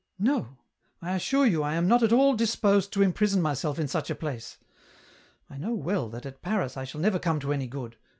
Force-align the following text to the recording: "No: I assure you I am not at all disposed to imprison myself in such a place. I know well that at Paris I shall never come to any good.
"No: 0.17 0.57
I 0.99 1.13
assure 1.13 1.45
you 1.45 1.61
I 1.61 1.75
am 1.75 1.87
not 1.87 2.01
at 2.01 2.11
all 2.11 2.33
disposed 2.35 2.91
to 2.93 3.03
imprison 3.03 3.39
myself 3.39 3.77
in 3.77 3.87
such 3.87 4.09
a 4.09 4.15
place. 4.15 4.57
I 5.47 5.59
know 5.59 5.75
well 5.75 6.09
that 6.09 6.25
at 6.25 6.41
Paris 6.41 6.75
I 6.75 6.85
shall 6.85 7.01
never 7.01 7.19
come 7.19 7.39
to 7.41 7.53
any 7.53 7.67
good. 7.67 7.97